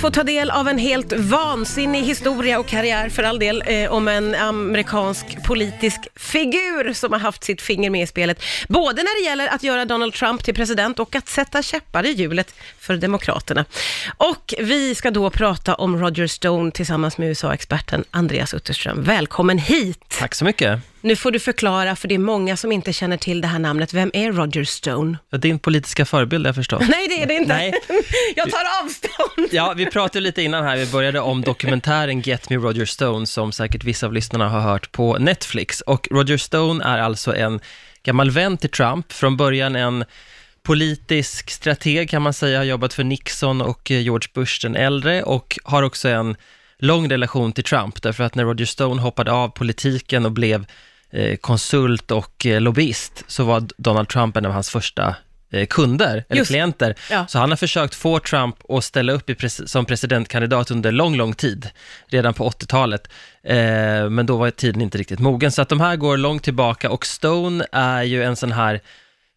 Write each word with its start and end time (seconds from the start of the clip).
får 0.00 0.10
ta 0.10 0.22
del 0.22 0.50
av 0.50 0.68
en 0.68 0.78
helt 0.78 1.12
vansinnig 1.12 2.02
historia 2.02 2.58
och 2.58 2.66
karriär 2.66 3.08
för 3.08 3.22
all 3.22 3.38
del 3.38 3.62
eh, 3.66 3.92
om 3.92 4.08
en 4.08 4.34
amerikansk 4.34 5.44
politisk 5.44 6.08
figur 6.16 6.92
som 6.92 7.12
har 7.12 7.20
haft 7.20 7.44
sitt 7.44 7.62
finger 7.62 7.90
med 7.90 8.02
i 8.02 8.06
spelet. 8.06 8.42
Både 8.68 9.02
när 9.02 9.22
det 9.22 9.28
gäller 9.28 9.48
att 9.48 9.62
göra 9.62 9.84
Donald 9.84 10.14
Trump 10.14 10.44
till 10.44 10.54
president 10.54 10.98
och 10.98 11.14
att 11.14 11.28
sätta 11.28 11.62
käppar 11.62 12.06
i 12.06 12.12
hjulet 12.12 12.54
för 12.78 12.96
Demokraterna. 12.96 13.64
Och 14.16 14.54
vi 14.58 14.94
ska 14.94 15.10
då 15.10 15.30
prata 15.30 15.74
om 15.74 15.98
Roger 15.98 16.26
Stone 16.26 16.70
tillsammans 16.70 17.18
med 17.18 17.28
USA-experten 17.28 18.04
Andreas 18.10 18.54
Utterström. 18.54 19.02
Välkommen 19.02 19.58
hit! 19.58 20.04
Tack 20.08 20.34
så 20.34 20.44
mycket. 20.44 20.89
Nu 21.02 21.16
får 21.16 21.30
du 21.30 21.38
förklara, 21.38 21.96
för 21.96 22.08
det 22.08 22.14
är 22.14 22.18
många 22.18 22.56
som 22.56 22.72
inte 22.72 22.92
känner 22.92 23.16
till 23.16 23.40
det 23.40 23.48
här 23.48 23.58
namnet. 23.58 23.94
Vem 23.94 24.10
är 24.14 24.32
Roger 24.32 24.64
Stone? 24.64 25.18
Din 25.30 25.58
politiska 25.58 26.04
förebild, 26.04 26.46
jag 26.46 26.54
förstår. 26.54 26.78
Nej, 26.80 27.08
det 27.08 27.22
är 27.22 27.26
det 27.26 27.34
inte. 27.34 27.54
Nej. 27.54 27.74
Jag 28.36 28.50
tar 28.50 28.62
avstånd. 28.84 29.48
Ja, 29.50 29.74
vi 29.76 29.86
pratade 29.86 30.20
lite 30.20 30.42
innan 30.42 30.64
här, 30.64 30.76
vi 30.76 30.86
började 30.86 31.20
om 31.20 31.42
dokumentären 31.42 32.20
Get 32.20 32.50
Me 32.50 32.56
Roger 32.56 32.84
Stone, 32.84 33.26
som 33.26 33.52
säkert 33.52 33.84
vissa 33.84 34.06
av 34.06 34.12
lyssnarna 34.12 34.48
har 34.48 34.60
hört 34.60 34.92
på 34.92 35.18
Netflix. 35.18 35.80
Och 35.80 36.08
Roger 36.10 36.36
Stone 36.36 36.84
är 36.84 36.98
alltså 36.98 37.36
en 37.36 37.60
gammal 38.02 38.30
vän 38.30 38.56
till 38.56 38.70
Trump, 38.70 39.12
från 39.12 39.36
början 39.36 39.76
en 39.76 40.04
politisk 40.62 41.50
strateg 41.50 42.10
kan 42.10 42.22
man 42.22 42.32
säga, 42.32 42.58
har 42.58 42.64
jobbat 42.64 42.94
för 42.94 43.04
Nixon 43.04 43.60
och 43.60 43.90
George 43.90 44.28
Bush 44.34 44.62
den 44.62 44.76
äldre 44.76 45.22
och 45.22 45.58
har 45.64 45.82
också 45.82 46.08
en 46.08 46.36
lång 46.78 47.10
relation 47.10 47.52
till 47.52 47.64
Trump, 47.64 48.02
därför 48.02 48.24
att 48.24 48.34
när 48.34 48.44
Roger 48.44 48.64
Stone 48.64 49.02
hoppade 49.02 49.32
av 49.32 49.48
politiken 49.48 50.24
och 50.24 50.32
blev 50.32 50.66
konsult 51.40 52.10
och 52.10 52.46
eh, 52.46 52.60
lobbyist, 52.60 53.24
så 53.26 53.44
var 53.44 53.68
Donald 53.76 54.08
Trump 54.08 54.36
en 54.36 54.46
av 54.46 54.52
hans 54.52 54.70
första 54.70 55.16
eh, 55.52 55.66
kunder, 55.66 56.24
eller 56.28 56.38
Just. 56.38 56.50
klienter. 56.50 56.94
Ja. 57.10 57.26
Så 57.26 57.38
han 57.38 57.50
har 57.50 57.56
försökt 57.56 57.94
få 57.94 58.18
Trump 58.18 58.56
att 58.70 58.84
ställa 58.84 59.12
upp 59.12 59.28
pres- 59.28 59.66
som 59.66 59.84
presidentkandidat 59.84 60.70
under 60.70 60.92
lång, 60.92 61.16
lång 61.16 61.34
tid, 61.34 61.70
redan 62.06 62.34
på 62.34 62.50
80-talet. 62.50 63.08
Eh, 63.44 63.56
men 64.10 64.26
då 64.26 64.36
var 64.36 64.50
tiden 64.50 64.82
inte 64.82 64.98
riktigt 64.98 65.18
mogen, 65.20 65.52
så 65.52 65.62
att 65.62 65.68
de 65.68 65.80
här 65.80 65.96
går 65.96 66.16
långt 66.16 66.42
tillbaka 66.42 66.90
och 66.90 67.06
Stone 67.06 67.66
är 67.72 68.02
ju 68.02 68.22
en 68.22 68.36
sån 68.36 68.52
här 68.52 68.80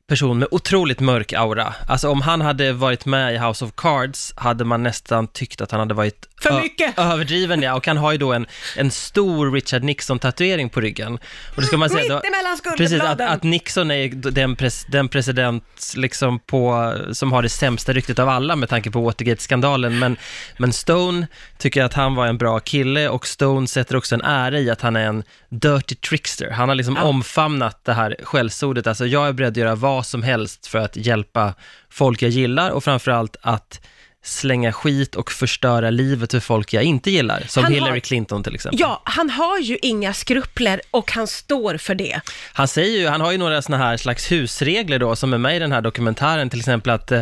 person 0.07 0.39
med 0.39 0.47
otroligt 0.51 0.99
mörk 0.99 1.33
aura. 1.33 1.73
Alltså 1.87 2.09
om 2.09 2.21
han 2.21 2.41
hade 2.41 2.73
varit 2.73 3.05
med 3.05 3.33
i 3.33 3.37
House 3.37 3.65
of 3.65 3.71
Cards 3.77 4.33
hade 4.37 4.65
man 4.65 4.83
nästan 4.83 5.27
tyckt 5.27 5.61
att 5.61 5.71
han 5.71 5.79
hade 5.79 5.93
varit 5.93 6.25
För 6.41 6.61
mycket. 6.61 6.99
överdriven, 6.99 7.61
ja. 7.61 7.73
Och 7.75 7.87
han 7.87 7.97
har 7.97 8.11
ju 8.11 8.17
då 8.17 8.33
en, 8.33 8.45
en 8.77 8.91
stor 8.91 9.51
Richard 9.51 9.83
Nixon-tatuering 9.83 10.69
på 10.69 10.81
ryggen. 10.81 11.13
Och 11.55 11.61
då 11.61 11.61
ska 11.61 11.77
man 11.77 11.89
säga 11.89 12.07
då, 12.09 12.15
Mitt 12.15 12.25
emellan 12.25 12.57
Precis, 12.57 12.67
att, 12.67 12.77
skulderbladen. 12.77 13.29
att 13.29 13.43
Nixon 13.43 13.91
är 13.91 14.07
den, 14.31 14.55
pres, 14.55 14.85
den 14.89 15.07
president 15.09 15.93
liksom 15.95 16.39
på, 16.39 16.93
som 17.11 17.31
har 17.31 17.41
det 17.41 17.49
sämsta 17.49 17.93
ryktet 17.93 18.19
av 18.19 18.29
alla 18.29 18.55
med 18.55 18.69
tanke 18.69 18.91
på 18.91 19.01
Watergate-skandalen. 19.01 19.99
Men, 19.99 20.17
men 20.57 20.73
Stone 20.73 21.27
tycker 21.57 21.83
att 21.83 21.93
han 21.93 22.15
var 22.15 22.27
en 22.27 22.37
bra 22.37 22.59
kille 22.59 23.09
och 23.09 23.27
Stone 23.27 23.67
sätter 23.67 23.95
också 23.95 24.15
en 24.15 24.21
ära 24.21 24.59
i 24.59 24.69
att 24.69 24.81
han 24.81 24.95
är 24.95 25.05
en 25.05 25.23
dirty 25.49 25.95
trickster. 25.95 26.49
Han 26.49 26.69
har 26.69 26.75
liksom 26.75 26.95
Ja. 26.95 27.03
omfamnat 27.03 27.79
det 27.85 27.93
här 27.93 28.15
skällsordet. 28.23 28.87
Alltså 28.87 29.05
jag 29.05 29.27
är 29.27 29.33
beredd 29.33 29.49
att 29.51 29.57
göra 29.57 29.75
vad 29.75 30.02
som 30.03 30.23
helst 30.23 30.67
för 30.67 30.79
att 30.79 30.95
hjälpa 30.95 31.53
folk 31.89 32.21
jag 32.21 32.31
gillar 32.31 32.69
och 32.71 32.83
framförallt 32.83 33.35
att 33.41 33.79
slänga 34.25 34.71
skit 34.73 35.15
och 35.15 35.31
förstöra 35.31 35.89
livet 35.89 36.31
för 36.31 36.39
folk 36.39 36.73
jag 36.73 36.83
inte 36.83 37.11
gillar. 37.11 37.43
Som 37.47 37.63
Han 37.63 37.73
har- 37.73 37.79
Hillary 37.79 38.01
Clinton 38.01 38.43
till 38.43 38.55
exempel. 38.55 38.79
Ja, 38.79 39.01
han 39.05 39.29
har 39.29 39.59
ju 39.59 39.77
inga 39.81 40.13
skrupler 40.13 40.81
och 40.91 41.11
han 41.11 41.27
står 41.27 41.77
för 41.77 41.95
det. 41.95 42.21
Han 42.53 42.67
säger 42.67 42.99
ju, 42.99 43.07
han 43.07 43.21
har 43.21 43.31
ju 43.31 43.37
några 43.37 43.61
sådana 43.61 43.83
här 43.83 43.97
slags 43.97 44.31
husregler 44.31 44.99
då, 44.99 45.15
som 45.15 45.33
är 45.33 45.37
med 45.37 45.55
i 45.55 45.59
den 45.59 45.71
här 45.71 45.81
dokumentären, 45.81 46.49
till 46.49 46.59
exempel 46.59 46.93
att 46.93 47.11
eh, 47.11 47.21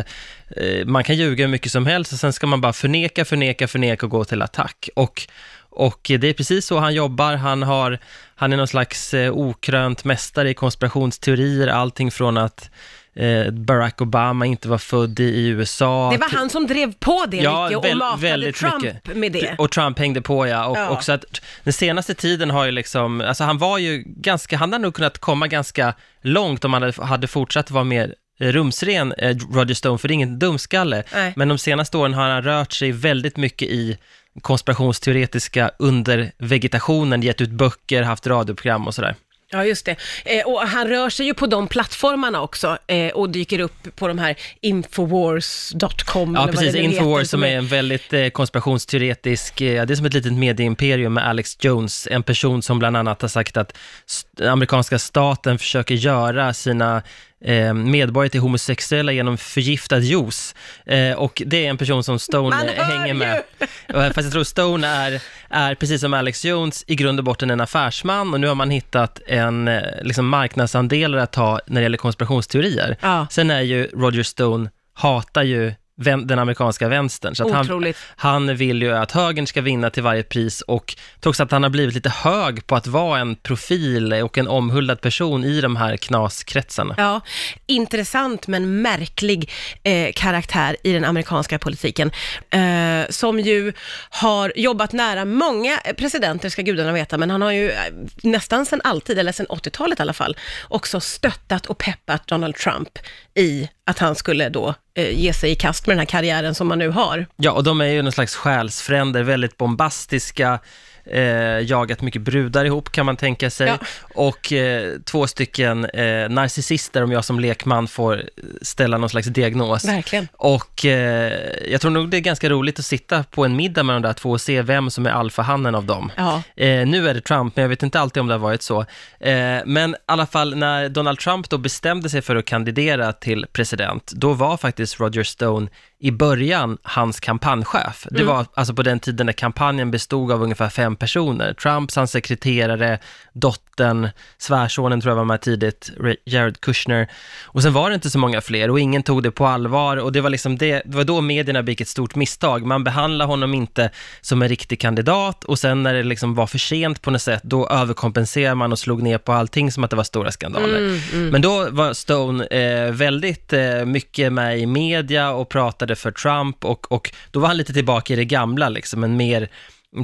eh, 0.56 0.86
man 0.86 1.04
kan 1.04 1.16
ljuga 1.16 1.44
hur 1.44 1.50
mycket 1.50 1.72
som 1.72 1.86
helst 1.86 2.12
och 2.12 2.18
sen 2.18 2.32
ska 2.32 2.46
man 2.46 2.60
bara 2.60 2.72
förneka, 2.72 3.24
förneka, 3.24 3.68
förneka 3.68 4.06
och 4.06 4.10
gå 4.10 4.24
till 4.24 4.42
attack. 4.42 4.88
Och, 4.96 5.28
och 5.72 6.00
det 6.20 6.24
är 6.28 6.32
precis 6.32 6.66
så 6.66 6.78
han 6.78 6.94
jobbar, 6.94 7.34
han, 7.34 7.62
har, 7.62 7.98
han 8.34 8.52
är 8.52 8.56
någon 8.56 8.68
slags 8.68 9.14
eh, 9.14 9.32
okrönt 9.32 10.04
mästare 10.04 10.50
i 10.50 10.54
konspirationsteorier, 10.54 11.68
allting 11.68 12.10
från 12.10 12.36
att 12.36 12.70
eh, 13.14 13.50
Barack 13.52 14.00
Obama 14.00 14.46
inte 14.46 14.68
var 14.68 14.78
född 14.78 15.20
i, 15.20 15.46
USA. 15.48 16.10
Det 16.12 16.18
var 16.18 16.28
han 16.30 16.50
som 16.50 16.66
drev 16.66 16.92
på 16.92 17.24
det 17.28 17.36
mycket 17.36 17.76
och 17.76 17.84
väl- 17.84 17.98
matade 17.98 18.52
Trump 18.52 19.14
med 19.14 19.32
det. 19.32 19.54
Och 19.58 19.70
Trump 19.70 19.98
hängde 19.98 20.22
på 20.22 20.46
ja, 20.46 20.66
och 20.66 20.76
Ja. 20.78 20.88
också 20.88 21.12
att 21.12 21.24
den 21.64 21.72
senaste 21.72 22.14
tiden 22.14 22.50
har 22.50 22.64
ju 22.64 22.70
liksom, 22.70 23.20
alltså 23.20 23.44
han 23.44 23.58
var 23.58 23.78
ju 23.78 24.02
ganska, 24.06 24.56
han 24.56 24.72
hade 24.72 24.82
nog 24.82 24.94
kunnat 24.94 25.18
komma 25.18 25.46
ganska 25.48 25.94
långt 26.22 26.64
om 26.64 26.72
han 26.72 26.82
hade, 26.82 27.04
hade 27.04 27.26
fortsatt 27.26 27.70
vara 27.70 27.84
mer 27.84 28.14
rumsren, 28.40 29.12
eh, 29.18 29.36
Roger 29.52 29.74
Stone, 29.74 29.98
för 29.98 30.08
det 30.08 30.12
är 30.12 30.14
ingen 30.14 30.38
dumskalle. 30.38 31.02
Nej. 31.14 31.32
Men 31.36 31.48
de 31.48 31.58
senaste 31.58 31.96
åren 31.96 32.14
har 32.14 32.28
han 32.28 32.42
rört 32.42 32.72
sig 32.72 32.92
väldigt 32.92 33.36
mycket 33.36 33.68
i 33.68 33.98
konspirationsteoretiska 34.40 35.70
under 35.78 36.32
vegetationen, 36.38 37.22
gett 37.22 37.40
ut 37.40 37.50
böcker, 37.50 38.02
haft 38.02 38.26
radioprogram 38.26 38.86
och 38.86 38.94
sådär. 38.94 39.14
Ja, 39.54 39.64
just 39.64 39.86
det. 39.86 39.96
Eh, 40.24 40.46
och 40.46 40.60
han 40.60 40.88
rör 40.88 41.10
sig 41.10 41.26
ju 41.26 41.34
på 41.34 41.46
de 41.46 41.68
plattformarna 41.68 42.40
också 42.42 42.78
eh, 42.86 43.12
och 43.12 43.30
dyker 43.30 43.58
upp 43.58 43.96
på 43.96 44.08
de 44.08 44.18
här 44.18 44.36
infowars.com. 44.60 46.34
Ja, 46.34 46.48
precis. 46.52 46.74
Infowars 46.74 47.28
som 47.28 47.42
är 47.44 47.56
en 47.56 47.66
väldigt 47.66 48.12
eh, 48.12 48.28
konspirationsteoretisk, 48.28 49.60
eh, 49.60 49.86
det 49.86 49.94
är 49.94 49.96
som 49.96 50.06
ett 50.06 50.14
litet 50.14 50.32
medieimperium 50.32 51.14
med 51.14 51.26
Alex 51.28 51.56
Jones, 51.60 52.08
en 52.10 52.22
person 52.22 52.62
som 52.62 52.78
bland 52.78 52.96
annat 52.96 53.22
har 53.22 53.28
sagt 53.28 53.56
att 53.56 53.76
st- 54.06 54.46
amerikanska 54.46 54.98
staten 54.98 55.58
försöker 55.58 55.94
göra 55.94 56.54
sina 56.54 57.02
eh, 57.44 57.74
medborgare 57.74 58.30
till 58.30 58.40
homosexuella 58.40 59.12
genom 59.12 59.38
förgiftad 59.38 59.98
juice. 59.98 60.54
Eh, 60.86 61.12
och 61.12 61.42
det 61.46 61.66
är 61.66 61.70
en 61.70 61.78
person 61.78 62.04
som 62.04 62.18
Stone 62.18 62.56
hänger 62.76 63.14
med. 63.14 63.42
Eh, 63.88 64.12
Fast 64.12 64.22
jag 64.22 64.32
tror 64.32 64.44
Stone 64.44 64.86
är, 64.86 65.22
är, 65.48 65.74
precis 65.74 66.00
som 66.00 66.14
Alex 66.14 66.44
Jones, 66.44 66.84
i 66.86 66.94
grund 66.94 67.18
och 67.18 67.24
botten 67.24 67.50
en 67.50 67.60
affärsman 67.60 68.34
och 68.34 68.40
nu 68.40 68.46
har 68.46 68.54
man 68.54 68.70
hittat 68.70 69.20
en 69.26 69.70
liksom 70.02 70.28
marknadsandelar 70.28 71.18
att 71.18 71.32
ta 71.32 71.60
när 71.66 71.80
det 71.80 71.82
gäller 71.82 71.98
konspirationsteorier. 71.98 72.96
Ja. 73.00 73.26
Sen 73.30 73.50
är 73.50 73.60
ju 73.60 73.86
Roger 73.86 74.22
Stone, 74.22 74.70
hatar 74.94 75.42
ju 75.42 75.74
den 76.02 76.38
amerikanska 76.38 76.88
vänstern, 76.88 77.34
så 77.34 77.52
han, 77.52 77.94
han 78.16 78.56
vill 78.56 78.82
ju 78.82 78.92
att 78.96 79.12
högern 79.12 79.46
ska 79.46 79.60
vinna 79.60 79.90
till 79.90 80.02
varje 80.02 80.22
pris 80.22 80.60
och 80.60 80.96
trots 81.20 81.40
att 81.40 81.50
han 81.50 81.62
har 81.62 81.70
blivit 81.70 81.94
lite 81.94 82.08
hög 82.08 82.66
på 82.66 82.76
att 82.76 82.86
vara 82.86 83.20
en 83.20 83.36
profil 83.36 84.12
och 84.12 84.38
en 84.38 84.48
omhuldad 84.48 85.00
person 85.00 85.44
i 85.44 85.60
de 85.60 85.76
här 85.76 85.96
knaskretsarna. 85.96 86.94
Ja, 86.98 87.20
intressant 87.66 88.46
men 88.46 88.82
märklig 88.82 89.50
eh, 89.82 90.12
karaktär 90.14 90.76
i 90.82 90.92
den 90.92 91.04
amerikanska 91.04 91.58
politiken. 91.58 92.10
Eh, 92.50 93.10
som 93.10 93.40
ju 93.40 93.72
har 94.10 94.52
jobbat 94.56 94.92
nära 94.92 95.24
många 95.24 95.78
presidenter, 95.96 96.48
ska 96.48 96.62
gudarna 96.62 96.92
veta, 96.92 97.18
men 97.18 97.30
han 97.30 97.42
har 97.42 97.52
ju 97.52 97.70
eh, 97.70 97.78
nästan 98.22 98.66
sedan 98.66 98.80
alltid, 98.84 99.18
eller 99.18 99.32
sedan 99.32 99.46
80-talet 99.46 99.98
i 99.98 100.02
alla 100.02 100.12
fall, 100.12 100.36
också 100.68 101.00
stöttat 101.00 101.66
och 101.66 101.78
peppat 101.78 102.26
Donald 102.26 102.54
Trump 102.54 102.98
i 103.34 103.68
att 103.86 103.98
han 103.98 104.14
skulle 104.14 104.48
då 104.48 104.74
ge 104.94 105.32
sig 105.32 105.50
i 105.50 105.54
kast 105.54 105.86
med 105.86 105.92
den 105.92 105.98
här 105.98 106.06
karriären 106.06 106.54
som 106.54 106.68
man 106.68 106.78
nu 106.78 106.88
har. 106.88 107.26
Ja, 107.36 107.52
och 107.52 107.64
de 107.64 107.80
är 107.80 107.86
ju 107.86 108.02
någon 108.02 108.12
slags 108.12 108.34
själsfränder, 108.34 109.22
väldigt 109.22 109.56
bombastiska, 109.56 110.60
eh, 111.04 111.60
jagat 111.60 112.00
mycket 112.00 112.22
brudar 112.22 112.64
ihop 112.64 112.92
kan 112.92 113.06
man 113.06 113.16
tänka 113.16 113.50
sig. 113.50 113.66
Ja. 113.66 113.78
Och 114.14 114.52
eh, 114.52 114.98
två 115.04 115.26
stycken 115.26 115.84
eh, 115.84 116.28
narcissister, 116.28 117.02
om 117.02 117.12
jag 117.12 117.24
som 117.24 117.40
lekman 117.40 117.88
får 117.88 118.22
ställa 118.62 118.98
någon 118.98 119.10
slags 119.10 119.26
diagnos. 119.26 119.84
Verkligen. 119.84 120.28
Och 120.32 120.84
eh, 120.84 121.32
jag 121.68 121.80
tror 121.80 121.90
nog 121.90 122.10
det 122.10 122.16
är 122.16 122.20
ganska 122.20 122.48
roligt 122.48 122.78
att 122.78 122.84
sitta 122.84 123.24
på 123.24 123.44
en 123.44 123.56
middag 123.56 123.82
med 123.82 123.96
de 123.96 124.02
där 124.02 124.12
två 124.12 124.30
och 124.30 124.40
se 124.40 124.62
vem 124.62 124.90
som 124.90 125.06
är 125.06 125.10
alfahannen 125.10 125.74
av 125.74 125.84
dem. 125.84 126.12
Ja. 126.16 126.42
Eh, 126.56 126.86
nu 126.86 127.08
är 127.08 127.14
det 127.14 127.20
Trump, 127.20 127.56
men 127.56 127.62
jag 127.62 127.68
vet 127.68 127.82
inte 127.82 128.00
alltid 128.00 128.20
om 128.20 128.26
det 128.26 128.34
har 128.34 128.38
varit 128.38 128.62
så. 128.62 128.80
Eh, 129.20 129.60
men 129.66 129.90
i 129.90 129.96
alla 130.06 130.26
fall, 130.26 130.56
när 130.56 130.88
Donald 130.88 131.18
Trump 131.18 131.50
då 131.50 131.58
bestämde 131.58 132.10
sig 132.10 132.22
för 132.22 132.36
att 132.36 132.44
kandidera 132.44 133.12
till 133.12 133.46
president, 133.52 134.12
då 134.14 134.32
var 134.32 134.56
faktiskt 134.56 134.81
Roger 135.00 135.24
Stone 135.24 135.70
i 136.02 136.10
början 136.10 136.78
hans 136.82 137.20
kampanjchef. 137.20 138.06
Det 138.10 138.24
var 138.24 138.46
alltså 138.54 138.74
på 138.74 138.82
den 138.82 139.00
tiden 139.00 139.26
när 139.26 139.32
kampanjen 139.32 139.90
bestod 139.90 140.32
av 140.32 140.42
ungefär 140.42 140.68
fem 140.68 140.96
personer. 140.96 141.54
Trumps, 141.54 141.96
hans 141.96 142.10
sekreterare, 142.10 142.98
dottern, 143.32 144.08
svärsonen 144.38 145.00
tror 145.00 145.10
jag 145.10 145.16
var 145.16 145.24
med 145.24 145.40
tidigt, 145.40 145.92
Re- 145.96 146.16
Jared 146.24 146.60
Kushner. 146.60 147.08
Och 147.44 147.62
sen 147.62 147.72
var 147.72 147.90
det 147.90 147.94
inte 147.94 148.10
så 148.10 148.18
många 148.18 148.40
fler 148.40 148.70
och 148.70 148.80
ingen 148.80 149.02
tog 149.02 149.22
det 149.22 149.30
på 149.30 149.46
allvar 149.46 149.96
och 149.96 150.12
det 150.12 150.20
var 150.20 150.30
liksom 150.30 150.58
det, 150.58 150.82
det 150.84 150.96
var 150.96 151.04
då 151.04 151.20
medierna 151.20 151.62
begick 151.62 151.80
ett 151.80 151.88
stort 151.88 152.14
misstag. 152.14 152.66
Man 152.66 152.84
behandlade 152.84 153.28
honom 153.30 153.54
inte 153.54 153.90
som 154.20 154.42
en 154.42 154.48
riktig 154.48 154.80
kandidat 154.80 155.44
och 155.44 155.58
sen 155.58 155.82
när 155.82 155.94
det 155.94 156.02
liksom 156.02 156.34
var 156.34 156.46
för 156.46 156.58
sent 156.58 157.02
på 157.02 157.10
något 157.10 157.22
sätt, 157.22 157.42
då 157.42 157.68
överkompenserade 157.68 158.54
man 158.54 158.72
och 158.72 158.78
slog 158.78 159.02
ner 159.02 159.18
på 159.18 159.32
allting 159.32 159.72
som 159.72 159.84
att 159.84 159.90
det 159.90 159.96
var 159.96 160.04
stora 160.04 160.32
skandaler. 160.32 161.00
Men 161.30 161.42
då 161.42 161.68
var 161.70 161.92
Stone 161.92 162.46
eh, 162.46 162.92
väldigt 162.92 163.52
eh, 163.52 163.84
mycket 163.84 164.32
med 164.32 164.58
i 164.58 164.66
media 164.66 165.30
och 165.30 165.48
pratade 165.48 165.91
för 165.94 166.10
Trump 166.10 166.64
och, 166.64 166.92
och 166.92 167.12
då 167.30 167.40
var 167.40 167.48
han 167.48 167.56
lite 167.56 167.72
tillbaka 167.72 168.12
i 168.12 168.16
det 168.16 168.24
gamla, 168.24 168.68
liksom 168.68 169.04
en 169.04 169.16
mer 169.16 169.48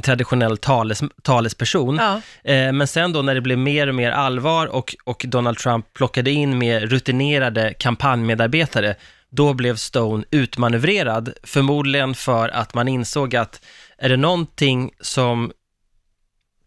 traditionell 0.03 0.57
tales, 0.57 1.01
talesperson. 1.23 1.95
Ja. 1.95 2.21
Eh, 2.51 2.71
men 2.73 2.87
sen 2.87 3.13
då 3.13 3.21
när 3.21 3.35
det 3.35 3.41
blev 3.41 3.57
mer 3.57 3.87
och 3.87 3.95
mer 3.95 4.11
allvar 4.11 4.67
och, 4.67 4.95
och 5.03 5.25
Donald 5.27 5.57
Trump 5.57 5.93
plockade 5.93 6.31
in 6.31 6.57
mer 6.57 6.79
rutinerade 6.79 7.73
kampanjmedarbetare, 7.73 8.95
då 9.29 9.53
blev 9.53 9.75
Stone 9.75 10.23
utmanövrerad, 10.31 11.33
förmodligen 11.43 12.15
för 12.15 12.49
att 12.49 12.73
man 12.73 12.87
insåg 12.87 13.35
att 13.35 13.61
är 13.97 14.09
det 14.09 14.17
någonting 14.17 14.91
som 15.01 15.51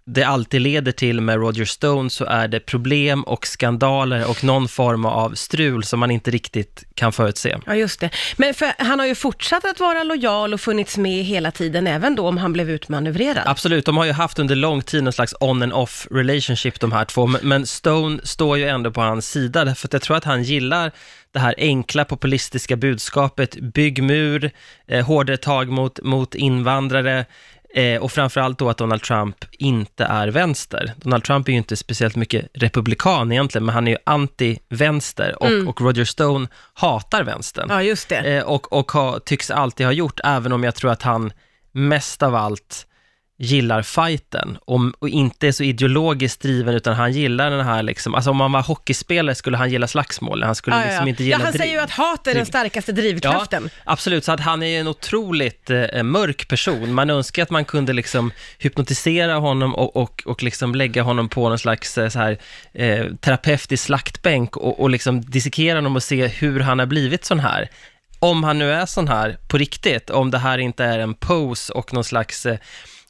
det 0.05 0.23
alltid 0.23 0.61
leder 0.61 0.93
till 0.93 1.21
med 1.21 1.37
Roger 1.37 1.65
Stone 1.65 2.11
så 2.11 2.25
är 2.25 2.49
det 2.49 2.61
problem 2.61 3.23
och 3.23 3.47
skandaler 3.47 4.31
och 4.31 4.45
någon 4.45 4.69
form 4.69 5.05
av 5.05 5.35
strul 5.35 5.85
som 5.85 6.01
man 6.01 6.11
inte 6.11 6.31
riktigt 6.31 6.85
kan 6.95 7.13
förutse. 7.13 7.59
Ja, 7.67 7.75
just 7.75 8.01
det. 8.01 8.11
Men 8.37 8.55
för, 8.55 8.73
han 8.79 8.99
har 8.99 9.07
ju 9.07 9.15
fortsatt 9.15 9.65
att 9.65 9.81
vara 9.81 10.03
lojal 10.03 10.55
och 10.55 10.61
funnits 10.61 10.99
med 10.99 11.25
hela 11.25 11.51
tiden, 11.51 11.87
även 11.87 12.15
då 12.15 12.29
om 12.29 12.39
han 12.39 12.53
blev 12.53 12.71
utmanövrerad. 12.71 13.43
Absolut, 13.47 13.87
de 13.87 13.97
har 13.97 14.05
ju 14.05 14.13
haft 14.13 14.39
under 14.39 14.55
lång 14.55 14.83
tid 14.83 15.05
någon 15.05 15.13
slags 15.13 15.35
on 15.41 15.63
and 15.63 15.73
off 15.73 16.07
relationship 16.11 16.81
de 16.81 16.93
här 16.93 17.05
två, 17.05 17.27
men 17.43 17.67
Stone 17.67 18.21
står 18.25 18.59
ju 18.59 18.69
ändå 18.69 18.91
på 18.91 19.01
hans 19.01 19.31
sida, 19.31 19.65
därför 19.65 19.89
att 19.89 19.93
jag 19.93 20.03
tror 20.03 20.17
att 20.17 20.25
han 20.25 20.43
gillar 20.43 20.93
det 21.33 21.39
här 21.39 21.55
enkla 21.59 22.05
populistiska 22.05 22.77
budskapet, 22.77 23.57
bygg 23.61 24.03
mur, 24.03 24.51
eh, 24.89 25.07
hårdare 25.07 25.37
tag 25.37 25.69
mot, 25.69 26.03
mot 26.03 26.35
invandrare, 26.35 27.27
Eh, 27.75 28.03
och 28.03 28.13
framförallt 28.13 28.59
då 28.59 28.69
att 28.69 28.79
Donald 28.79 29.03
Trump 29.03 29.45
inte 29.51 30.05
är 30.05 30.29
vänster. 30.29 30.93
Donald 30.97 31.25
Trump 31.25 31.49
är 31.49 31.53
ju 31.53 31.59
inte 31.59 31.77
speciellt 31.77 32.17
mycket 32.17 32.49
republikan 32.55 33.33
egentligen, 33.33 33.65
men 33.65 33.75
han 33.75 33.89
är 33.89 33.93
ju 33.93 33.99
anti-vänster 34.07 35.43
och, 35.43 35.47
mm. 35.47 35.69
och 35.69 35.81
Roger 35.81 36.05
Stone 36.05 36.47
hatar 36.75 37.25
vänstern. 37.25 37.67
Ja, 37.71 37.83
just 37.83 38.09
det. 38.09 38.17
Eh, 38.17 38.45
och 38.45 38.73
och 38.73 38.93
ha, 38.93 39.19
tycks 39.19 39.51
alltid 39.51 39.87
ha 39.87 39.93
gjort, 39.93 40.21
även 40.25 40.53
om 40.53 40.65
jag 40.65 40.75
tror 40.75 40.91
att 40.91 41.03
han 41.03 41.33
mest 41.73 42.23
av 42.23 42.35
allt 42.35 42.87
gillar 43.43 43.83
fighten 43.83 44.59
och, 44.65 44.81
och, 44.99 45.09
inte 45.09 45.49
är 45.49 45.53
så 45.53 45.63
ideologiskt 45.63 46.43
driven, 46.43 46.75
utan 46.75 46.95
han 46.95 47.13
gillar 47.13 47.51
den 47.51 47.65
här 47.65 47.83
liksom, 47.83 48.15
alltså 48.15 48.31
om 48.31 48.37
man 48.37 48.53
var 48.53 48.63
hockeyspelare 48.63 49.35
skulle 49.35 49.57
han 49.57 49.71
gilla 49.71 49.87
slagsmål, 49.87 50.43
han 50.43 50.55
skulle 50.55 50.77
ja, 50.77 50.85
liksom 50.85 51.07
ja. 51.07 51.09
inte 51.09 51.25
gilla 51.25 51.37
Ja, 51.39 51.45
han 51.45 51.53
driv. 51.53 51.61
säger 51.61 51.75
ju 51.75 51.81
att 51.81 51.91
hat 51.91 52.27
är 52.27 52.35
den 52.35 52.47
starkaste 52.47 52.93
drivkraften. 52.93 53.71
Ja, 53.75 53.93
absolut, 53.93 54.25
så 54.25 54.33
att 54.33 54.41
han 54.41 54.63
är 54.63 54.81
en 54.81 54.89
otroligt 54.89 55.71
eh, 55.71 56.03
mörk 56.03 56.49
person. 56.49 56.95
Man 56.95 57.11
önskar 57.11 57.43
att 57.43 57.51
man 57.51 57.65
kunde 57.65 57.93
liksom 57.93 58.33
hypnotisera 58.59 59.35
honom 59.35 59.75
och, 59.75 59.97
och, 59.97 60.23
och 60.27 60.43
liksom 60.43 60.75
lägga 60.75 61.03
honom 61.03 61.29
på 61.29 61.49
någon 61.49 61.59
slags 61.59 61.99
eh, 61.99 62.09
så 62.09 62.19
här, 62.19 62.39
eh, 62.73 63.07
terapeutisk 63.21 63.85
slaktbänk 63.85 64.57
och, 64.57 64.81
och 64.81 64.91
liksom 64.91 65.21
dissekera 65.21 65.79
honom 65.79 65.97
och 65.97 66.03
se 66.03 66.27
hur 66.27 66.61
han 66.61 66.79
har 66.79 66.87
blivit 66.87 67.25
sån 67.25 67.41
här 67.41 67.69
om 68.19 68.45
han 68.45 68.59
nu 68.59 68.73
är 68.73 68.87
sån 68.87 69.09
här 69.09 69.39
på 69.49 69.59
riktigt, 69.59 70.11
om 70.11 70.31
det 70.31 70.39
här 70.39 70.59
inte 70.59 70.85
är 70.85 70.99
en 70.99 71.15
pose 71.15 71.73
och 71.73 71.95
någon 71.95 72.05
slags 72.05 72.47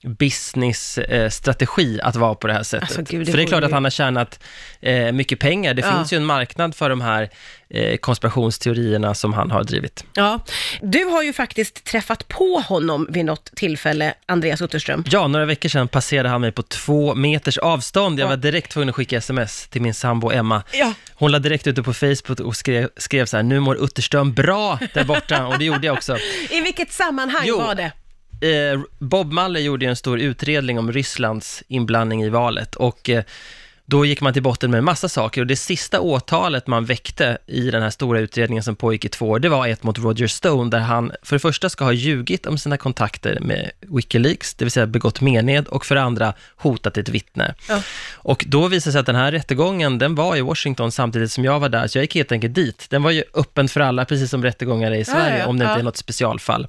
eh, 0.04 0.10
business-strategi 0.10 2.00
att 2.02 2.16
vara 2.16 2.34
på 2.34 2.46
det 2.46 2.52
här 2.52 2.62
sättet. 2.62 2.98
Alltså, 2.98 3.02
Gud, 3.02 3.26
det 3.26 3.30
för 3.30 3.38
det 3.38 3.44
är 3.44 3.46
klart 3.46 3.64
att 3.64 3.72
han 3.72 3.84
har 3.84 3.90
tjänat 3.90 4.40
eh, 4.80 5.12
mycket 5.12 5.38
pengar. 5.38 5.74
Det 5.74 5.82
ja. 5.82 5.96
finns 5.96 6.12
ju 6.12 6.16
en 6.16 6.24
marknad 6.24 6.74
för 6.74 6.90
de 6.90 7.00
här 7.00 7.30
eh, 7.70 7.96
konspirationsteorierna 7.96 9.14
som 9.14 9.32
han 9.32 9.50
har 9.50 9.64
drivit. 9.64 10.04
Ja, 10.14 10.40
du 10.82 11.04
har 11.04 11.22
ju 11.22 11.32
faktiskt 11.32 11.84
träffat 11.84 12.28
på 12.28 12.62
honom 12.68 13.06
vid 13.10 13.24
något 13.24 13.50
tillfälle, 13.56 14.14
Andreas 14.26 14.62
Utterström. 14.62 15.04
Ja, 15.06 15.26
några 15.26 15.44
veckor 15.44 15.68
sedan 15.68 15.88
passerade 15.88 16.28
han 16.28 16.40
mig 16.40 16.52
på 16.52 16.62
två 16.62 17.14
meters 17.14 17.58
avstånd. 17.58 18.20
Jag 18.20 18.26
ja. 18.26 18.30
var 18.30 18.36
direkt 18.36 18.72
tvungen 18.72 18.88
att 18.88 18.94
skicka 18.94 19.18
sms 19.18 19.68
till 19.68 19.82
min 19.82 19.94
sambo 19.94 20.30
Emma. 20.30 20.62
Ja. 20.72 20.94
Hon 21.14 21.32
la 21.32 21.38
direkt 21.38 21.66
ute 21.66 21.82
på 21.82 21.94
Facebook 21.94 22.40
och 22.40 22.56
skrev, 22.56 22.88
skrev 22.96 23.26
så 23.26 23.36
här, 23.36 23.42
nu 23.42 23.60
mår 23.60 23.84
Utterström 23.84 24.32
bra 24.32 24.78
där 24.94 25.04
borta, 25.04 25.46
och 25.46 25.58
det 25.58 25.64
gjorde 25.64 25.86
jag 25.86 25.96
också. 25.96 26.16
I 26.50 26.60
vilket 26.60 26.92
sammanhang 26.92 27.42
jo, 27.44 27.58
var 27.58 27.74
det? 27.74 27.92
Eh, 28.42 28.80
Bob 28.98 29.32
Mueller 29.32 29.60
gjorde 29.60 29.84
ju 29.84 29.88
en 29.88 29.96
stor 29.96 30.20
utredning 30.20 30.78
om 30.78 30.92
Rysslands 30.92 31.62
inblandning 31.68 32.22
i 32.22 32.28
valet 32.28 32.74
och 32.74 33.10
eh, 33.10 33.24
då 33.84 34.04
gick 34.04 34.20
man 34.20 34.32
till 34.32 34.42
botten 34.42 34.70
med 34.70 34.78
en 34.78 34.84
massa 34.84 35.08
saker 35.08 35.40
och 35.40 35.46
det 35.46 35.56
sista 35.56 36.00
åtalet 36.00 36.66
man 36.66 36.84
väckte 36.84 37.38
i 37.46 37.70
den 37.70 37.82
här 37.82 37.90
stora 37.90 38.20
utredningen 38.20 38.62
som 38.62 38.76
pågick 38.76 39.04
i 39.04 39.08
två 39.08 39.28
år, 39.30 39.38
det 39.38 39.48
var 39.48 39.66
ett 39.66 39.82
mot 39.82 39.98
Roger 39.98 40.26
Stone, 40.26 40.70
där 40.70 40.78
han 40.78 41.12
för 41.22 41.36
det 41.36 41.40
första 41.40 41.68
ska 41.68 41.84
ha 41.84 41.92
ljugit 41.92 42.46
om 42.46 42.58
sina 42.58 42.76
kontakter 42.76 43.38
med 43.40 43.70
Wikileaks, 43.80 44.54
det 44.54 44.64
vill 44.64 44.72
säga 44.72 44.86
begått 44.86 45.20
mened, 45.20 45.68
och 45.68 45.86
för 45.86 45.94
det 45.94 46.02
andra 46.02 46.34
hotat 46.56 46.98
ett 46.98 47.08
vittne. 47.08 47.54
Ja. 47.68 47.82
Och 48.12 48.44
då 48.48 48.68
visade 48.68 48.88
det 48.88 48.92
sig 48.92 49.00
att 49.00 49.06
den 49.06 49.16
här 49.16 49.32
rättegången, 49.32 49.98
den 49.98 50.14
var 50.14 50.36
i 50.36 50.40
Washington 50.40 50.92
samtidigt 50.92 51.32
som 51.32 51.44
jag 51.44 51.60
var 51.60 51.68
där, 51.68 51.86
så 51.86 51.98
jag 51.98 52.02
gick 52.02 52.14
helt 52.14 52.32
enkelt 52.32 52.54
dit. 52.54 52.86
Den 52.90 53.02
var 53.02 53.10
ju 53.10 53.24
öppen 53.34 53.68
för 53.68 53.80
alla, 53.80 54.04
precis 54.04 54.30
som 54.30 54.42
rättegångar 54.42 54.90
är 54.90 54.96
i 54.96 55.04
Sverige, 55.04 55.32
ja, 55.32 55.38
ja, 55.38 55.46
om 55.46 55.58
det 55.58 55.64
inte 55.64 55.80
är 55.80 55.82
något 55.82 55.96
specialfall. 55.96 56.68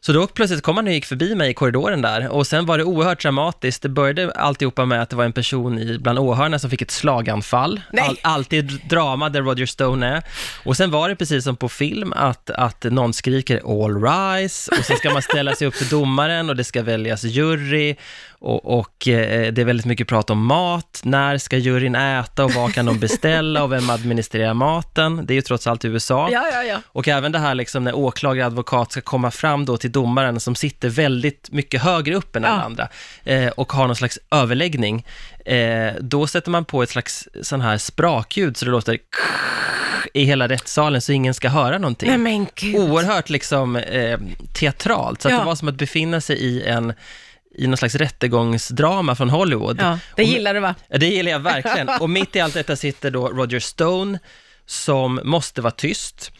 Så 0.00 0.12
då 0.12 0.26
plötsligt 0.26 0.62
kom 0.62 0.76
han 0.76 0.86
och 0.86 0.92
gick 0.92 1.06
förbi 1.06 1.34
mig 1.34 1.50
i 1.50 1.54
korridoren 1.54 2.02
där 2.02 2.28
och 2.28 2.46
sen 2.46 2.66
var 2.66 2.78
det 2.78 2.84
oerhört 2.84 3.22
dramatiskt. 3.22 3.82
Det 3.82 3.88
började 3.88 4.32
alltihopa 4.32 4.84
med 4.84 5.02
att 5.02 5.10
det 5.10 5.16
var 5.16 5.24
en 5.24 5.32
person 5.32 5.78
i, 5.78 5.98
bland 5.98 6.18
åhörarna 6.18 6.58
som 6.58 6.70
fick 6.70 6.82
ett 6.82 6.90
slaganfall. 6.90 7.80
All, 8.00 8.18
alltid 8.22 8.80
drama 8.88 9.28
där 9.28 9.42
Roger 9.42 9.66
Stone 9.66 10.06
är. 10.06 10.22
Och 10.64 10.76
sen 10.76 10.90
var 10.90 11.08
det 11.08 11.16
precis 11.16 11.44
som 11.44 11.56
på 11.56 11.68
film 11.68 12.12
att, 12.16 12.50
att 12.50 12.84
någon 12.84 13.12
skriker 13.12 13.84
all 13.84 14.02
rise 14.02 14.70
och 14.78 14.84
sen 14.84 14.96
ska 14.96 15.10
man 15.10 15.22
ställa 15.22 15.54
sig 15.54 15.66
upp 15.66 15.74
för 15.74 15.90
domaren 15.90 16.50
och 16.50 16.56
det 16.56 16.64
ska 16.64 16.82
väljas 16.82 17.24
jury 17.24 17.96
och, 18.40 18.78
och 18.78 19.08
eh, 19.08 19.52
det 19.52 19.62
är 19.62 19.64
väldigt 19.64 19.86
mycket 19.86 20.08
prat 20.08 20.30
om 20.30 20.46
mat. 20.46 21.00
När 21.04 21.38
ska 21.38 21.56
juryn 21.56 21.94
äta 21.94 22.44
och 22.44 22.52
vad 22.52 22.74
kan 22.74 22.86
de 22.86 22.98
beställa 22.98 23.62
och 23.62 23.72
vem 23.72 23.90
administrerar 23.90 24.54
maten? 24.54 25.26
Det 25.26 25.32
är 25.32 25.34
ju 25.34 25.42
trots 25.42 25.66
allt 25.66 25.84
USA. 25.84 26.28
Ja, 26.32 26.44
ja, 26.52 26.62
ja. 26.62 26.82
Och 26.86 27.08
även 27.08 27.32
det 27.32 27.38
här 27.38 27.54
liksom 27.54 27.84
när 27.84 27.96
åklagare 27.96 28.46
och 28.46 28.52
advokat 28.52 28.92
ska 28.92 29.00
komma 29.00 29.30
fram 29.30 29.64
då 29.64 29.76
till 29.76 29.87
domaren 29.88 30.40
som 30.40 30.54
sitter 30.54 30.88
väldigt 30.88 31.50
mycket 31.50 31.82
högre 31.82 32.14
upp 32.14 32.36
än 32.36 32.44
alla 32.44 32.62
andra 32.62 32.88
eh, 33.24 33.48
och 33.48 33.72
har 33.72 33.86
någon 33.86 33.96
slags 33.96 34.18
överläggning. 34.30 35.06
Eh, 35.44 35.92
då 36.00 36.26
sätter 36.26 36.50
man 36.50 36.64
på 36.64 36.82
ett 36.82 36.90
slags 36.90 37.28
sån 37.42 37.60
här 37.60 37.78
sprakljud 37.78 38.56
så 38.56 38.64
det 38.64 38.70
låter 38.70 38.98
i 40.14 40.24
hela 40.24 40.48
rättssalen 40.48 41.00
så 41.00 41.12
ingen 41.12 41.34
ska 41.34 41.48
höra 41.48 41.78
någonting. 41.78 42.08
Nej, 42.08 42.18
men 42.18 42.46
Gud. 42.54 42.76
Oerhört 42.76 43.30
liksom 43.30 43.76
eh, 43.76 44.18
teatralt, 44.52 45.22
så 45.22 45.28
att 45.28 45.38
det 45.40 45.44
var 45.44 45.54
som 45.54 45.68
att 45.68 45.74
befinna 45.74 46.20
sig 46.20 46.36
i 46.36 46.62
en 46.62 46.92
i 47.58 47.66
någon 47.66 47.76
slags 47.76 47.94
rättegångsdrama 47.94 49.14
från 49.14 49.30
Hollywood. 49.30 49.78
Ja, 49.80 49.98
det 50.16 50.24
gillar 50.24 50.54
du 50.54 50.60
va? 50.60 50.74
Det 50.88 51.06
gillar 51.06 51.32
jag 51.32 51.38
verkligen. 51.38 51.88
Och 52.00 52.10
mitt 52.10 52.36
i 52.36 52.40
allt 52.40 52.54
detta 52.54 52.76
sitter 52.76 53.10
då 53.10 53.28
Roger 53.28 53.60
Stone, 53.60 54.18
som 54.66 55.20
måste 55.24 55.60
vara 55.60 55.70
tyst 55.70 56.32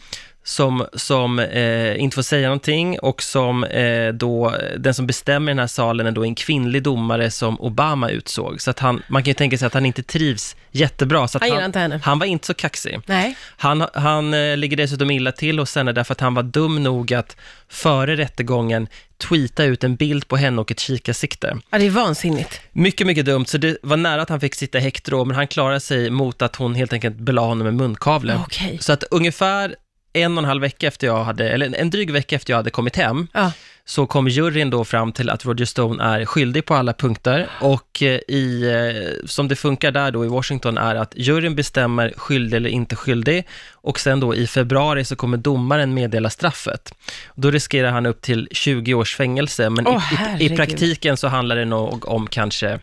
som, 0.49 0.85
som 0.93 1.39
eh, 1.39 2.01
inte 2.01 2.15
får 2.15 2.21
säga 2.21 2.47
någonting 2.47 2.99
och 2.99 3.23
som 3.23 3.63
eh, 3.63 4.13
då, 4.13 4.55
den 4.77 4.93
som 4.93 5.07
bestämmer 5.07 5.51
i 5.51 5.53
den 5.53 5.59
här 5.59 5.67
salen 5.67 6.07
är 6.07 6.11
då 6.11 6.23
en 6.23 6.35
kvinnlig 6.35 6.83
domare 6.83 7.31
som 7.31 7.61
Obama 7.61 8.09
utsåg. 8.09 8.61
Så 8.61 8.69
att 8.71 8.79
han, 8.79 9.01
man 9.07 9.23
kan 9.23 9.29
ju 9.29 9.33
tänka 9.33 9.57
sig 9.57 9.65
att 9.65 9.73
han 9.73 9.85
inte 9.85 10.03
trivs 10.03 10.55
jättebra. 10.71 11.27
Så 11.27 11.39
han, 11.41 11.65
inte 11.65 11.79
henne. 11.79 11.99
han 12.03 12.19
var 12.19 12.25
inte 12.25 12.47
så 12.47 12.53
kaxig. 12.53 12.99
Nej. 13.05 13.35
Han, 13.57 13.85
han 13.93 14.33
eh, 14.33 14.57
ligger 14.57 14.77
dessutom 14.77 15.11
illa 15.11 15.31
till 15.31 15.59
hos 15.59 15.75
henne 15.75 15.91
därför 15.91 16.11
att 16.11 16.21
han 16.21 16.33
var 16.33 16.43
dum 16.43 16.83
nog 16.83 17.13
att 17.13 17.37
före 17.67 18.15
rättegången 18.15 18.87
tweeta 19.17 19.63
ut 19.63 19.83
en 19.83 19.95
bild 19.95 20.27
på 20.27 20.37
henne 20.37 20.61
och 20.61 20.71
ett 20.71 20.79
kikarsikte. 20.79 21.57
Ja, 21.69 21.77
det 21.77 21.85
är 21.85 21.89
vansinnigt. 21.89 22.61
Mycket, 22.71 23.07
mycket 23.07 23.25
dumt, 23.25 23.45
så 23.45 23.57
det 23.57 23.77
var 23.83 23.97
nära 23.97 24.21
att 24.21 24.29
han 24.29 24.39
fick 24.39 24.55
sitta 24.55 24.77
i 24.77 24.81
häkte 24.81 25.11
då, 25.11 25.25
men 25.25 25.35
han 25.35 25.47
klarade 25.47 25.79
sig 25.79 26.09
mot 26.09 26.41
att 26.41 26.55
hon 26.55 26.75
helt 26.75 26.93
enkelt 26.93 27.15
belade 27.15 27.47
honom 27.47 27.65
med 27.65 27.73
munkavle. 27.73 28.35
Okay. 28.45 28.77
Så 28.77 28.93
att 28.93 29.03
ungefär 29.03 29.75
en 30.13 30.37
och 30.37 30.43
en 30.43 30.47
halv 30.47 30.61
vecka 30.61 30.87
efter 30.87 31.07
jag 31.07 31.23
hade, 31.23 31.49
eller 31.49 31.75
en 31.75 31.89
dryg 31.89 32.11
vecka 32.11 32.35
efter 32.35 32.53
jag 32.53 32.57
hade 32.57 32.69
kommit 32.69 32.95
hem, 32.95 33.27
ja. 33.33 33.51
så 33.85 34.05
kom 34.05 34.27
juryn 34.27 34.69
då 34.69 34.85
fram 34.85 35.11
till 35.11 35.29
att 35.29 35.45
Roger 35.45 35.65
Stone 35.65 36.03
är 36.03 36.25
skyldig 36.25 36.65
på 36.65 36.75
alla 36.75 36.93
punkter 36.93 37.49
och 37.61 38.03
eh, 38.03 38.19
i, 38.27 38.63
eh, 38.63 39.27
som 39.27 39.47
det 39.47 39.55
funkar 39.55 39.91
där 39.91 40.11
då 40.11 40.25
i 40.25 40.27
Washington 40.27 40.77
är 40.77 40.95
att 40.95 41.13
juryn 41.15 41.55
bestämmer 41.55 42.13
skyldig 42.17 42.57
eller 42.57 42.69
inte 42.69 42.95
skyldig 42.95 43.47
och 43.71 43.99
sen 43.99 44.19
då 44.19 44.35
i 44.35 44.47
februari 44.47 45.05
så 45.05 45.15
kommer 45.15 45.37
domaren 45.37 45.93
meddela 45.93 46.29
straffet. 46.29 46.93
Då 47.35 47.51
riskerar 47.51 47.91
han 47.91 48.05
upp 48.05 48.21
till 48.21 48.47
20 48.51 48.93
års 48.93 49.15
fängelse, 49.15 49.69
men 49.69 49.87
oh, 49.87 50.03
i, 50.39 50.43
i, 50.43 50.53
i, 50.53 50.55
praktiken 50.55 51.17
så 51.17 51.27
handlar 51.27 51.55
det 51.55 51.65
nog 51.65 52.07
om 52.07 52.27
kanske 52.27 52.79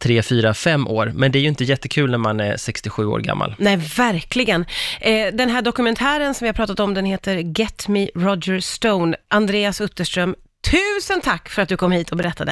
tre, 0.00 0.22
fyra, 0.22 0.54
fem 0.54 0.88
år. 0.88 1.12
Men 1.14 1.32
det 1.32 1.38
är 1.38 1.40
ju 1.40 1.48
inte 1.48 1.64
jättekul 1.64 2.10
när 2.10 2.18
man 2.18 2.40
är 2.40 2.56
67 2.56 3.06
år 3.06 3.18
gammal. 3.20 3.54
Nej, 3.58 3.76
verkligen. 3.76 4.64
Eh, 5.00 5.26
den 5.32 5.48
här 5.48 5.62
dokumentären 5.62 6.34
som 6.34 6.44
vi 6.44 6.48
har 6.48 6.54
pratat 6.54 6.80
om, 6.80 6.94
den 6.94 7.04
heter 7.04 7.36
Get 7.60 7.88
Me 7.88 8.08
Roger 8.14 8.60
Stone. 8.60 9.16
Andreas 9.28 9.80
Utterström, 9.80 10.34
tusen 10.70 11.20
tack 11.20 11.48
för 11.48 11.62
att 11.62 11.68
du 11.68 11.76
kom 11.76 11.92
hit 11.92 12.10
och 12.10 12.16
berättade. 12.16 12.48